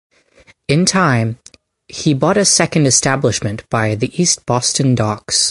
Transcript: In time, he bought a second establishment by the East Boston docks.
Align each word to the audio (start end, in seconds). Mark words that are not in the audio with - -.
In 0.67 0.85
time, 0.87 1.37
he 1.87 2.15
bought 2.15 2.35
a 2.35 2.43
second 2.43 2.87
establishment 2.87 3.69
by 3.69 3.93
the 3.93 4.09
East 4.19 4.47
Boston 4.47 4.95
docks. 4.95 5.39